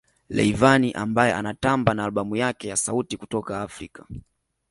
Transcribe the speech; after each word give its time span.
Rayvanny 0.37 0.91
ambaye 0.95 1.33
anatamba 1.33 1.93
na 1.93 2.03
albamu 2.03 2.35
yake 2.35 2.67
ya 2.67 2.77
sauti 2.77 3.17
kutoka 3.17 3.61
Afrika 3.61 4.07